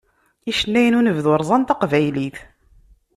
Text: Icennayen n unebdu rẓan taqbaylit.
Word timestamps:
Icennayen 0.49 0.95
n 0.95 0.97
unebdu 0.99 1.33
rẓan 1.41 1.63
taqbaylit. 1.63 2.37